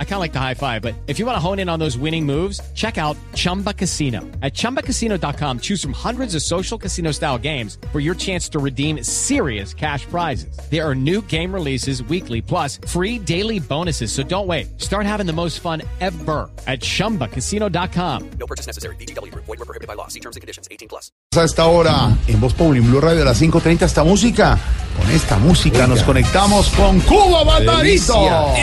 I 0.00 0.04
kind 0.04 0.14
of 0.14 0.20
like 0.20 0.32
the 0.32 0.40
high 0.40 0.54
five, 0.54 0.82
but 0.82 0.94
if 1.06 1.20
you 1.20 1.26
want 1.26 1.36
to 1.36 1.40
hone 1.40 1.60
in 1.60 1.68
on 1.68 1.78
those 1.78 1.96
winning 1.96 2.26
moves, 2.26 2.60
check 2.74 2.98
out 2.98 3.16
Chumba 3.34 3.72
Casino. 3.72 4.22
At 4.42 4.54
chumbacasino.com, 4.54 5.60
choose 5.60 5.80
from 5.80 5.92
hundreds 5.92 6.34
of 6.34 6.42
social 6.42 6.76
casino 6.76 7.12
style 7.12 7.38
games 7.38 7.78
for 7.92 8.00
your 8.00 8.16
chance 8.16 8.48
to 8.48 8.58
redeem 8.58 9.04
serious 9.04 9.72
cash 9.72 10.04
prizes. 10.06 10.58
There 10.68 10.84
are 10.84 10.96
new 10.96 11.22
game 11.22 11.54
releases 11.54 12.02
weekly, 12.02 12.42
plus 12.42 12.80
free 12.88 13.20
daily 13.20 13.60
bonuses. 13.60 14.10
So 14.10 14.24
don't 14.24 14.48
wait. 14.48 14.80
Start 14.80 15.06
having 15.06 15.26
the 15.26 15.32
most 15.32 15.60
fun 15.60 15.82
ever 16.00 16.50
at 16.66 16.80
chumbacasino.com. 16.80 18.30
No 18.40 18.46
purchase 18.48 18.66
necessary. 18.66 18.96
BGW. 18.96 19.32
Void 19.34 19.46
were 19.46 19.56
prohibited 19.58 19.86
by 19.86 19.94
law. 19.94 20.08
See 20.08 20.20
terms 20.20 20.34
and 20.34 20.40
conditions. 20.40 20.66
18 20.72 20.88
plus. 20.88 21.12
A 21.36 21.44
esta 21.44 21.66
hora 21.66 22.16
en 22.26 22.40
Voz 22.40 22.52
Populi 22.52 22.80
Blue 22.80 23.00
Radio 23.00 23.22
a 23.22 23.26
las 23.26 23.40
5.30 23.40 23.82
esta 23.82 24.02
música. 24.02 24.58
Con 24.96 25.10
esta 25.10 25.38
música 25.38 25.86
nos 25.86 26.02
conectamos 26.02 26.68
con 26.70 26.98
Cuba 27.00 27.44
Barbarito. 27.44 28.54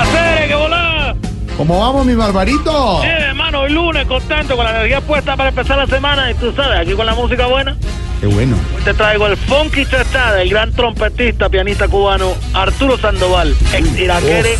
¡Hacer 0.00 0.48
que 0.48 0.54
volá! 0.54 1.14
¿Cómo 1.56 1.78
vamos, 1.78 2.06
mi 2.06 2.14
Barbarito? 2.14 3.00
Bien, 3.02 3.22
hermano, 3.22 3.60
hoy 3.60 3.72
lunes, 3.72 4.06
contento, 4.06 4.56
con 4.56 4.64
la 4.64 4.70
energía 4.70 5.02
puesta 5.02 5.36
para 5.36 5.50
empezar 5.50 5.76
la 5.76 5.86
semana. 5.86 6.30
Y 6.30 6.34
tú 6.34 6.52
sabes, 6.54 6.78
aquí 6.80 6.94
con 6.94 7.04
la 7.04 7.14
música 7.14 7.46
buena. 7.46 7.76
Qué 8.20 8.26
bueno. 8.26 8.56
Hoy 8.76 8.82
te 8.82 8.94
traigo 8.94 9.26
el 9.26 9.36
Funky 9.36 9.84
Chachá 9.84 10.32
del 10.32 10.48
gran 10.48 10.72
trompetista, 10.72 11.50
pianista 11.50 11.86
cubano 11.86 12.32
Arturo 12.54 12.96
Sandoval, 12.96 13.54
ex 13.74 13.98
iraquere, 13.98 14.56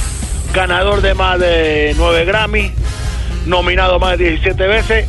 ganador 0.52 1.00
de 1.00 1.14
más 1.14 1.38
de 1.38 1.94
9 1.96 2.24
Grammy, 2.26 2.72
nominado 3.46 3.98
más 3.98 4.18
de 4.18 4.30
17 4.30 4.66
veces. 4.66 5.08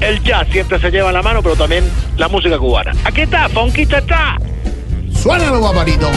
El 0.00 0.22
jazz 0.24 0.48
siempre 0.50 0.80
se 0.80 0.90
lleva 0.90 1.10
en 1.10 1.14
la 1.14 1.22
mano, 1.22 1.42
pero 1.42 1.54
también 1.54 1.84
la 2.16 2.26
música 2.26 2.58
cubana. 2.58 2.92
Aquí 3.04 3.20
está, 3.20 3.48
Funky 3.48 3.86
Chachá. 3.86 4.36
Suénalo, 5.12 5.60
Barbarito. 5.60 6.10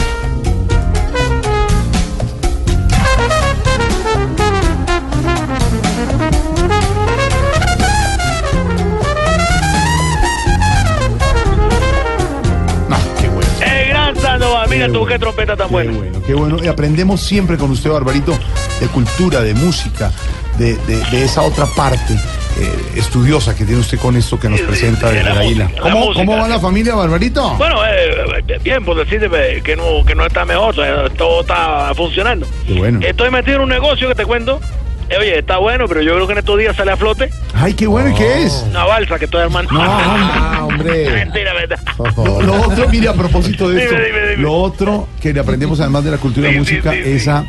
Mira 14.74 14.86
tú 14.88 14.92
bueno, 15.00 15.06
qué 15.06 15.18
trompeta 15.18 15.56
tan 15.56 15.68
Qué 15.68 15.72
buena. 15.72 15.92
bueno, 15.92 16.22
qué 16.26 16.34
bueno. 16.34 16.56
Y 16.62 16.66
aprendemos 16.68 17.20
siempre 17.20 17.56
con 17.56 17.70
usted, 17.70 17.90
Barbarito, 17.90 18.32
de 18.80 18.86
cultura, 18.88 19.40
de 19.40 19.54
música, 19.54 20.12
de, 20.58 20.76
de- 20.76 21.04
de 21.10 21.24
esa 21.24 21.42
otra 21.42 21.66
parte 21.66 22.14
eh, 22.14 22.72
estudiosa 22.96 23.54
que 23.56 23.64
tiene 23.64 23.80
usted 23.80 23.98
con 23.98 24.16
esto 24.16 24.38
que 24.38 24.48
nos 24.48 24.60
presenta 24.60 25.10
desde 25.10 25.24
la 25.24 25.34
la 25.34 25.44
isla. 25.44 25.64
música, 25.64 25.82
¿Cómo. 25.82 26.12
¿Cómo 26.14 26.36
va 26.36 26.46
la 26.48 26.60
familia, 26.60 26.94
Barbarito? 26.94 27.54
Bueno, 27.56 27.84
eh, 27.84 28.42
eh, 28.48 28.58
bien, 28.62 28.84
por 28.84 28.96
decirte 28.96 29.28
eh, 29.32 29.60
que 29.62 29.74
no, 29.74 30.04
que 30.06 30.14
no 30.14 30.24
está 30.26 30.44
mejor, 30.44 30.74
todo 31.16 31.40
está 31.40 31.92
funcionando. 31.96 32.46
Qué 32.66 32.74
bueno. 32.74 33.00
Estoy 33.02 33.30
metido 33.30 33.56
en 33.56 33.62
un 33.62 33.68
negocio 33.70 34.06
que 34.08 34.14
te 34.14 34.24
cuento. 34.24 34.60
Eh, 35.10 35.16
Oye, 35.18 35.38
está 35.38 35.58
bueno, 35.58 35.86
pero 35.86 36.00
yo 36.02 36.14
creo 36.14 36.26
que 36.26 36.32
en 36.32 36.38
estos 36.38 36.58
días 36.58 36.74
sale 36.76 36.92
a 36.92 36.96
flote 36.96 37.28
Ay, 37.54 37.74
qué 37.74 37.86
bueno, 37.86 38.10
¿y 38.10 38.14
qué 38.14 38.44
es? 38.44 38.64
una 38.70 38.84
balsa 38.84 39.18
que 39.18 39.26
estoy 39.26 39.42
armando. 39.42 39.70
No, 39.72 40.66
hombre. 40.66 41.10
Mentira, 41.10 41.52
verdad. 41.52 41.78
Lo, 42.16 42.42
lo 42.42 42.54
otro, 42.62 42.88
mire, 42.88 43.08
a 43.08 43.12
propósito 43.14 43.68
de 43.68 43.82
esto, 43.84 43.94
dime, 43.94 44.20
dime. 44.30 44.42
lo 44.42 44.54
otro 44.54 45.08
que 45.20 45.32
le 45.32 45.40
aprendemos 45.40 45.78
además 45.80 46.04
de 46.04 46.10
la 46.10 46.16
cultura 46.18 46.48
Sí, 46.48 46.54
la 46.54 46.60
música 46.60 46.92
sí, 46.92 47.00
sí. 47.04 47.10
es 47.12 47.28
a, 47.28 47.44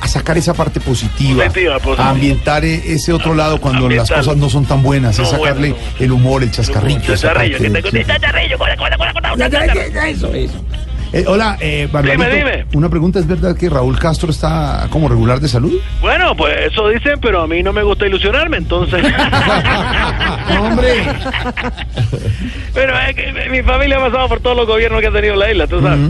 a 0.00 0.08
sacar 0.08 0.36
esa 0.36 0.52
parte 0.52 0.80
positiva, 0.80 1.44
Positiva, 1.44 1.78
positiva. 1.78 2.06
a 2.06 2.10
ambientar 2.10 2.64
e- 2.64 2.92
ese 2.92 3.12
otro 3.12 3.34
lado 3.34 3.60
cuando 3.60 3.88
las 3.88 4.10
Ambientar. 4.10 4.18
cosas 4.18 4.36
no 4.36 4.50
son 4.50 4.66
tan 4.66 4.82
buenas, 4.82 5.12
es 5.18 5.20
No, 5.20 5.38
sacarle 5.38 5.70
bueno, 5.70 5.84
el 6.00 6.12
humor, 6.12 6.42
el 6.42 6.50
chascarrillo. 6.50 7.14
esa 7.14 7.28
Chacharrillo, 7.28 7.58
que 7.58 7.70
Eh, 11.16 11.24
hola, 11.28 11.56
eh, 11.60 11.88
Barbarito, 11.92 12.24
Dime, 12.24 12.36
dime. 12.36 12.66
una 12.74 12.88
pregunta, 12.88 13.20
¿es 13.20 13.26
verdad 13.28 13.56
que 13.56 13.70
Raúl 13.70 13.96
Castro 13.98 14.30
está 14.32 14.88
como 14.90 15.08
regular 15.08 15.38
de 15.38 15.46
salud? 15.46 15.72
Bueno, 16.00 16.34
pues 16.36 16.52
eso 16.72 16.88
dicen, 16.88 17.20
pero 17.22 17.40
a 17.42 17.46
mí 17.46 17.62
no 17.62 17.72
me 17.72 17.84
gusta 17.84 18.04
ilusionarme, 18.06 18.56
entonces. 18.56 19.00
¡Hombre! 20.60 20.94
Pero 22.72 22.98
es 22.98 23.14
que 23.14 23.48
mi 23.50 23.62
familia 23.62 23.98
ha 23.98 24.00
pasado 24.10 24.28
por 24.28 24.40
todos 24.40 24.56
los 24.56 24.66
gobiernos 24.66 25.00
que 25.00 25.06
ha 25.06 25.12
tenido 25.12 25.36
la 25.36 25.50
isla, 25.52 25.66
tú 25.68 25.80
sabes. 25.80 26.00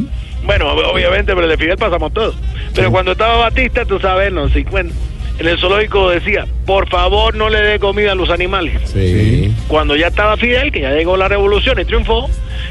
Bueno, 0.44 0.75
ob- 0.75 0.92
obviamente, 0.92 1.34
pero 1.34 1.42
el 1.42 1.50
de 1.50 1.56
Fidel 1.59 1.76
pasamos 1.76 2.12
todos. 2.12 2.34
Pero 2.75 2.91
cuando 2.91 3.12
estaba 3.12 3.36
Batista, 3.36 3.84
tú 3.84 3.98
sabes, 4.00 4.32
no, 4.32 4.48
50, 4.48 4.94
en 5.39 5.49
el 5.49 5.59
zoológico 5.59 6.11
decía, 6.11 6.47
por 6.65 6.89
favor 6.89 7.34
no 7.34 7.49
le 7.49 7.61
dé 7.61 7.78
comida 7.78 8.12
a 8.12 8.15
los 8.15 8.31
animales. 8.31 8.81
Sí. 8.91 9.55
Cuando 9.69 9.97
ya 9.97 10.06
estaba 10.09 10.37
Fidel, 10.37 10.71
que 10.71 10.81
ya 10.81 10.91
llegó 10.93 11.17
la 11.17 11.28
revolución 11.28 11.78
y 11.81 11.84
triunfó, 11.84 12.28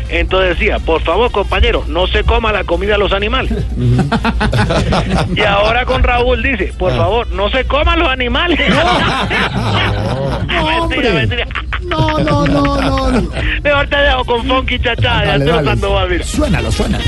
entonces 0.09 0.57
decía, 0.57 0.79
por 0.79 1.01
favor, 1.01 1.31
compañero, 1.31 1.83
no 1.87 2.07
se 2.07 2.23
coma 2.23 2.51
la 2.51 2.63
comida 2.63 2.95
a 2.95 2.97
los 2.97 3.11
animales. 3.11 3.51
y 5.35 5.41
ahora 5.41 5.85
con 5.85 6.03
Raúl 6.03 6.41
dice, 6.41 6.73
por 6.77 6.95
favor, 6.95 7.27
no 7.31 7.49
se 7.49 7.65
coman 7.65 7.99
los 7.99 8.07
animales. 8.09 8.59
No, 10.47 10.65
hombre. 10.83 10.97
mentira, 10.97 11.13
mentira. 11.13 11.47
No, 11.81 12.17
no, 12.19 12.47
no, 12.47 12.81
no. 12.81 13.11
no. 13.11 13.29
Mejor 13.61 13.87
te 13.87 13.97
dejo 13.97 14.25
con 14.25 14.45
Funky 14.47 14.79
Chachá 14.79 15.37
mira. 15.37 16.23
Suénalo, 16.23 16.71
suénalo. 16.71 17.03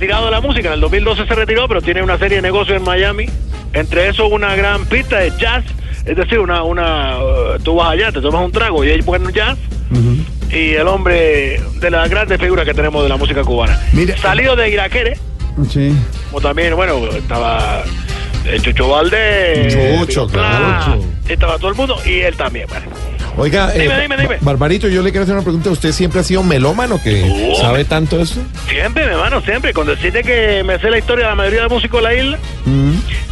Retirado 0.00 0.24
de 0.24 0.30
la 0.30 0.40
música, 0.40 0.68
en 0.68 0.74
el 0.74 0.80
2012 0.80 1.26
se 1.26 1.34
retiró, 1.34 1.68
pero 1.68 1.82
tiene 1.82 2.02
una 2.02 2.16
serie 2.16 2.36
de 2.36 2.42
negocios 2.42 2.78
en 2.78 2.82
Miami. 2.84 3.26
Entre 3.74 4.08
eso 4.08 4.26
una 4.28 4.56
gran 4.56 4.86
pista 4.86 5.18
de 5.18 5.30
jazz, 5.38 5.62
es 6.06 6.16
decir, 6.16 6.38
una, 6.38 6.62
una, 6.62 7.18
eh, 7.18 7.58
tú 7.62 7.74
vas 7.76 7.90
allá, 7.90 8.10
te 8.10 8.22
tomas 8.22 8.42
un 8.42 8.50
trago 8.50 8.82
y 8.82 8.88
ahí 8.88 9.02
ponen 9.02 9.30
jazz. 9.30 9.58
Y 10.50 10.72
el 10.72 10.88
hombre 10.88 11.60
de 11.80 11.90
las 11.90 12.08
grandes 12.08 12.40
figuras 12.40 12.64
que 12.64 12.72
tenemos 12.72 13.02
de 13.02 13.10
la 13.10 13.16
música 13.18 13.42
cubana. 13.44 13.78
Mire- 13.92 14.16
Salido 14.16 14.56
de 14.56 14.70
Iraquere, 14.70 15.18
Sí. 15.68 15.92
como 16.30 16.40
también, 16.40 16.74
bueno, 16.74 17.06
estaba 17.08 17.82
eh, 18.46 18.58
Chucho 18.62 18.88
Valdés. 18.88 19.76
Chucho, 20.00 20.26
claro. 20.28 20.98
Estaba 21.28 21.58
todo 21.58 21.68
el 21.68 21.74
mundo 21.76 21.96
y 22.06 22.20
él 22.20 22.34
también, 22.36 22.66
bueno. 22.70 22.86
Oiga, 23.36 23.70
Dime, 23.72 23.84
eh, 23.98 24.00
dime, 24.02 24.16
dime. 24.16 24.36
Barbarito, 24.40 24.88
yo 24.88 25.02
le 25.02 25.10
quiero 25.10 25.22
hacer 25.24 25.34
una 25.34 25.44
pregunta. 25.44 25.70
¿Usted 25.70 25.92
siempre 25.92 26.20
ha 26.20 26.24
sido 26.24 26.42
melómano 26.42 27.00
que 27.02 27.22
Oh. 27.52 27.60
sabe 27.60 27.84
tanto 27.84 28.20
eso? 28.20 28.40
Siempre, 28.68 29.06
mi 29.06 29.12
hermano, 29.12 29.40
siempre. 29.40 29.72
Con 29.72 29.86
decirte 29.86 30.22
que 30.22 30.62
me 30.64 30.78
sé 30.78 30.90
la 30.90 30.98
historia 30.98 31.24
de 31.26 31.30
la 31.30 31.36
mayoría 31.36 31.62
de 31.62 31.68
músicos 31.68 32.02
de 32.02 32.08
la 32.08 32.14
isla. 32.14 32.38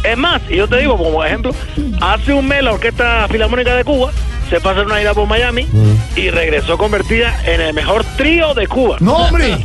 Es 0.03 0.17
más, 0.17 0.41
y 0.49 0.55
yo 0.55 0.67
te 0.67 0.77
digo 0.77 0.97
como 0.97 1.23
ejemplo, 1.23 1.53
hace 2.01 2.33
un 2.33 2.47
mes 2.47 2.63
la 2.63 2.71
Orquesta 2.73 3.27
Filarmónica 3.29 3.75
de 3.75 3.83
Cuba 3.83 4.11
se 4.49 4.59
pasó 4.61 4.81
en 4.81 4.87
una 4.87 4.97
gira 4.97 5.13
por 5.13 5.27
Miami 5.27 5.67
y 6.15 6.29
regresó 6.29 6.77
convertida 6.77 7.39
en 7.45 7.61
el 7.61 7.73
mejor 7.73 8.03
trío 8.17 8.53
de 8.53 8.67
Cuba. 8.67 8.97
¡No, 8.99 9.13
hombre! 9.15 9.57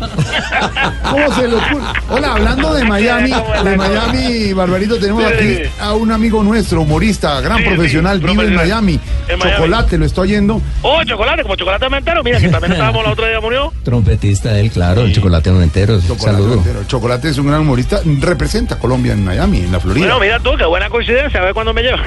¿Cómo 1.11 1.35
se 1.35 1.49
le 1.49 1.57
ocurre? 1.57 1.85
Hola, 2.11 2.33
hablando 2.33 2.75
de 2.75 2.85
Miami, 2.85 3.31
¿Cómo 3.31 3.55
es 3.55 3.63
la 3.65 3.71
de? 3.71 3.77
Miami, 3.77 4.53
Barbarito, 4.53 4.99
tenemos 4.99 5.25
Sí, 5.25 5.33
aquí 5.35 5.55
sí. 5.57 5.63
a 5.81 5.95
un 5.95 6.13
amigo 6.13 6.43
nuestro, 6.43 6.83
humorista, 6.83 7.41
gran 7.41 7.59
Sí, 7.59 7.65
sí, 7.65 7.69
profesional, 7.71 8.19
vive 8.19 8.31
en 8.31 8.37
profesional. 8.37 8.67
Miami. 8.67 9.01
En 9.29 9.39
Miami. 9.39 9.57
Chocolate, 9.57 9.99
lo 9.99 10.07
estoy 10.07 10.29
oyendo. 10.29 10.61
Oh, 10.83 11.03
chocolate, 11.05 11.43
como 11.43 11.57
chocolate 11.57 11.89
mentero, 11.89 12.23
mira 12.23 12.41
que 12.41 12.49
también 12.49 12.73
estábamos 12.73 13.05
la 13.05 13.13
otra 13.13 13.29
día 13.29 13.41
murió. 13.41 13.73
Trompetista 13.85 14.59
él, 14.59 14.71
claro, 14.71 15.03
el 15.03 15.13
chocolate 15.15 15.51
noventero. 15.51 15.99
Chocolate, 16.01 16.25
Saludo. 16.25 16.55
entero. 16.55 16.85
Chocolate 16.87 17.29
es 17.31 17.39
un 17.39 17.47
gran 17.47 17.61
humorista, 17.61 18.01
representa 18.21 18.75
a 18.75 18.79
Colombia 18.79 19.13
en 19.13 19.25
Miami, 19.25 19.59
en 19.61 19.73
la 19.73 19.81
Florida. 19.81 20.07
Bueno, 20.07 20.21
mira 20.21 20.39
tú, 20.41 20.51
qué 20.59 20.65
buena 20.65 20.91
coincidencia, 20.91 21.41
a 21.41 21.45
ver 21.45 21.55
cuándo 21.55 21.73
me 21.73 21.83
lleva. 21.83 21.99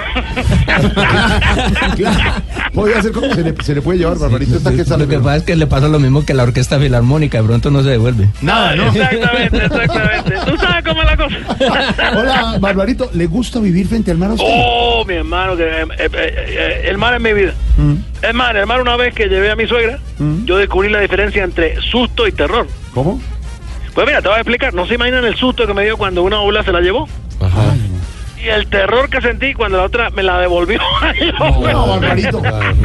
Podría 2.74 3.02
ser 3.02 3.12
como 3.12 3.34
se 3.34 3.44
le, 3.44 3.56
se 3.64 3.76
le 3.76 3.82
puede 3.82 4.00
llevar, 4.00 4.18
Barbarito, 4.18 4.58
esta 4.58 4.72
que 4.72 4.84
sale. 4.86 5.04
Lo 5.06 5.10
que 5.10 5.18
pasa 5.20 5.38
es 5.38 5.44
que 5.44 5.56
le 5.56 5.68
pasa 5.68 5.88
lo 5.88 6.00
mismo 6.00 6.26
que 6.26 6.34
la 6.34 6.44
orquesta 6.44 6.80
filarmónica, 6.80 7.40
de 7.42 7.48
pronto 7.48 7.72
no 7.72 7.82
se 7.84 7.90
devuelve. 7.90 8.30
Nada, 8.42 8.76
¿no? 8.76 8.88
Exactamente, 8.88 9.58
exactamente. 9.66 10.34
¿Tú 10.46 10.58
sabes 10.58 10.86
cómo 10.86 11.02
es 11.02 11.08
la 11.08 11.18
cosa? 11.18 12.18
Hola, 12.18 12.58
Barbarito, 12.60 13.10
¿le 13.14 13.26
gusta 13.28 13.60
vivir 13.60 13.88
frente 13.88 14.12
al 14.12 14.18
mar 14.18 14.32
a 14.32 14.34
usted? 14.34 14.46
Oh, 14.48 15.04
mi 15.08 15.16
hermano, 15.16 15.56
que 15.56 15.64
eh, 15.64 15.86
eh, 15.98 16.10
eh, 16.14 16.82
el 16.90 16.98
mar 16.98 17.14
es 17.16 17.22
mi 17.22 17.34
vida. 17.34 17.54
Mm. 17.78 17.94
Es 18.22 18.34
más, 18.34 18.56
hermano, 18.56 18.82
una 18.82 18.96
vez 18.98 19.14
que 19.14 19.28
llevé 19.28 19.52
a 19.52 19.56
mi 19.56 19.68
suegra, 19.68 20.00
Mm. 20.20 20.46
yo 20.46 20.58
descubrí 20.58 20.90
la 20.90 21.00
diferencia 21.00 21.44
entre 21.44 21.80
susto 21.82 22.28
y 22.28 22.32
terror. 22.32 22.68
¿Cómo? 22.94 23.22
Pues 23.94 24.08
mira, 24.08 24.22
te 24.22 24.28
voy 24.28 24.38
a 24.38 24.42
explicar. 24.42 24.74
No 24.74 24.86
se 24.88 24.96
imaginan 24.96 25.26
el 25.26 25.36
susto 25.36 25.66
que 25.68 25.74
me 25.74 25.84
dio 25.84 25.96
cuando 25.98 26.24
una 26.24 26.40
ola 26.42 26.64
se 26.64 26.72
la 26.72 26.82
llevó. 26.82 27.08
Ajá. 27.40 27.76
Y 28.44 28.50
el 28.50 28.68
terror 28.68 29.10
que 29.10 29.20
sentí 29.22 29.54
cuando 29.54 29.78
la 29.78 29.84
otra 29.86 30.10
me 30.12 30.24
la 30.24 30.40
devolvió. 30.40 30.80
No, 31.40 31.88
Barbarito. 31.88 32.40
Claro. 32.42 32.76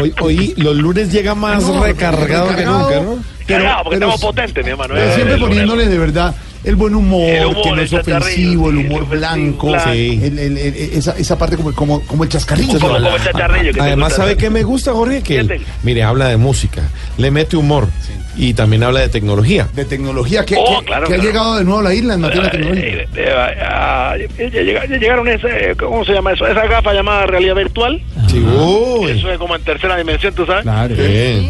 Hoy, 0.00 0.14
hoy 0.20 0.54
los 0.56 0.76
lunes 0.76 1.10
llega 1.12 1.34
más 1.34 1.62
No, 1.64 1.82
recargado 1.82 2.48
que 2.50 2.56
recargado. 2.56 2.78
nunca, 2.90 3.00
¿no? 3.00 3.18
Cargado, 3.46 3.84
porque 3.84 3.98
pero- 3.98 4.10
estamos 4.12 4.20
potentes, 4.20 4.64
mi 4.64 4.70
hermano. 4.70 4.94
Pero 4.94 5.06
Eh, 5.10 5.14
siempre 5.14 5.36
poniéndole 5.38 5.86
de 5.86 5.98
verdad 5.98 6.34
el 6.64 6.76
buen 6.76 6.94
humor, 6.94 7.22
El 7.28 7.46
humor, 7.46 7.62
que 7.62 7.70
no 7.72 7.80
es 7.82 7.92
ofensivo, 7.92 8.70
el 8.70 8.78
humor 8.78 9.08
blanco, 9.08 9.72
sí, 9.92 10.20
el- 10.22 10.38
el- 10.38 10.58
el- 10.58 10.74
esa, 10.94 11.16
esa 11.16 11.38
parte 11.38 11.56
como, 11.56 11.72
como, 11.74 12.00
como 12.02 12.24
el 12.24 12.30
chascarrillo. 12.30 12.78
Como, 12.80 12.94
como 12.94 13.16
el 13.16 13.22
chacharrillo. 13.22 13.72
que 13.72 13.78
te 13.78 13.80
Además, 13.80 14.14
¿sabe 14.14 14.36
qué 14.36 14.50
me 14.50 14.62
gusta, 14.62 14.92
Jorge? 14.92 15.22
Que, 15.22 15.38
él, 15.38 15.60
mire, 15.82 16.02
habla 16.02 16.28
de 16.28 16.36
música, 16.36 16.82
le 17.16 17.30
mete 17.30 17.56
humor 17.56 17.88
y 18.36 18.54
también 18.54 18.82
habla 18.84 19.00
de 19.00 19.08
tecnología. 19.08 19.68
De 19.74 19.84
tecnología, 19.84 20.44
que, 20.44 20.56
Oh, 20.58 20.78
que- 20.80 20.86
claro, 20.86 21.06
que 21.08 21.14
ha 21.14 21.18
llegado 21.18 21.56
de 21.58 21.64
nuevo 21.64 21.80
a 21.80 21.82
la 21.84 21.94
isla 21.94 22.14
en 22.14 22.20
materia 22.20 22.50
Eh, 22.54 22.60
eh, 22.62 23.08
eh, 23.16 23.34
ah, 23.62 24.14
llega- 24.38 24.86
ya 24.86 24.96
llegaron 24.96 25.26
ese, 25.28 25.74
¿cómo 25.78 26.04
se 26.04 26.12
llama 26.12 26.32
eso? 26.32 26.46
Esa 26.46 26.66
gafa 26.66 26.92
llamada 26.92 27.26
realidad 27.26 27.54
virtual. 27.56 28.00
Sí, 28.28 28.38
uy. 28.40 29.10
Eso 29.12 29.30
es 29.32 29.38
como 29.38 29.56
en 29.56 29.62
tercera 29.62 29.96
dimensión, 29.96 30.34
tú 30.34 30.44
sabes. 30.46 30.62
Claro. 30.62 30.94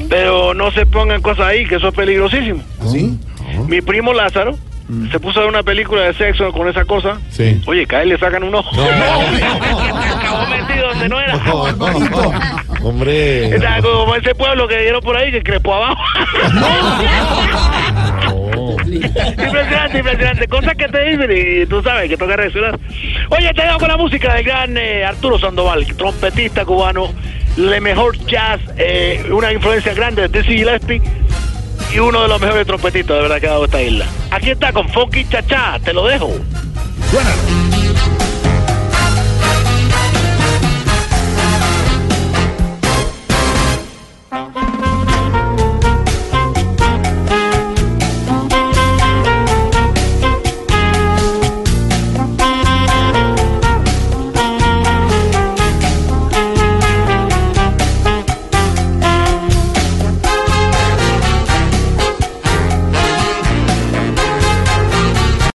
Pero 0.08 0.54
no 0.54 0.70
se 0.70 0.86
pongan 0.86 1.20
cosas 1.22 1.46
ahí, 1.46 1.66
que 1.66 1.76
eso 1.76 1.88
es 1.88 1.94
peligrosísimo. 1.94 2.62
¿Sí? 2.92 3.18
Mi 3.66 3.80
primo 3.80 4.12
Lázaro 4.12 4.56
se 5.10 5.20
puso 5.20 5.40
a 5.40 5.42
ver 5.42 5.50
una 5.50 5.62
película 5.62 6.02
de 6.02 6.14
sexo 6.14 6.50
con 6.50 6.66
esa 6.66 6.84
cosa. 6.84 7.18
Sí. 7.30 7.60
Oye, 7.66 7.86
cae 7.86 8.06
le 8.06 8.16
sacan 8.18 8.42
un 8.42 8.54
ojo. 8.54 8.70
Acabó 8.82 10.46
metido 10.46 10.88
donde 10.88 11.08
no 11.08 11.20
era. 11.20 11.36
Barbarito. 11.36 12.32
Hombre. 12.82 13.54
Está 13.54 13.82
como 13.82 14.14
ese 14.14 14.34
pueblo 14.34 14.66
que 14.66 14.78
dieron 14.78 15.02
por 15.02 15.16
ahí 15.16 15.30
que 15.30 15.42
crepó 15.42 15.74
abajo. 15.74 16.02
impresionante, 18.86 19.98
impresionante. 19.98 20.48
Cosas 20.48 20.74
que 20.74 20.88
te 20.88 21.04
dicen 21.04 21.30
y 21.32 21.66
tú 21.66 21.82
sabes 21.82 22.08
que 22.08 22.16
toca 22.16 22.36
reaccionar. 22.36 22.78
Oye, 23.28 23.52
te 23.52 23.62
dejo 23.62 23.78
con 23.78 23.88
la 23.88 23.96
música 23.98 24.34
del 24.34 24.44
gran 24.44 24.76
eh, 24.78 25.04
Arturo 25.04 25.38
Sandoval, 25.38 25.86
trompetista 25.96 26.64
cubano, 26.64 27.12
el 27.58 27.80
mejor 27.82 28.16
jazz, 28.24 28.60
eh, 28.78 29.26
una 29.30 29.52
influencia 29.52 29.92
grande 29.92 30.28
de 30.28 30.40
Dizzy 30.40 30.56
Gillespie 30.56 31.02
y 31.92 31.98
uno 31.98 32.22
de 32.22 32.28
los 32.28 32.40
mejores 32.40 32.66
trompetistas 32.66 33.16
de 33.16 33.22
verdad 33.22 33.40
que 33.40 33.46
ha 33.46 33.50
dado 33.50 33.64
esta 33.64 33.82
isla. 33.82 34.06
Aquí 34.30 34.50
está 34.50 34.72
con 34.72 34.88
Funky 34.88 35.24
Cha 35.28 35.46
Cha, 35.46 35.78
te 35.78 35.92
lo 35.92 36.06
dejo. 36.06 36.30